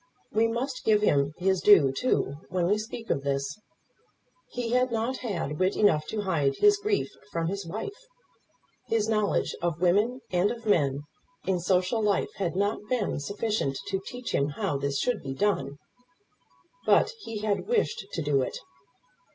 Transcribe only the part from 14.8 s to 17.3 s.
should be done; but